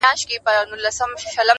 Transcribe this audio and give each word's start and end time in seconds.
•ځوانان 0.03 0.17
د 0.19 0.19
شپې 0.21 0.37
په 0.45 0.51
مجلسونو 0.71 1.13
کي 1.19 1.19
موضوع 1.21 1.35
بيا 1.35 1.37
يادوي.. 1.39 1.47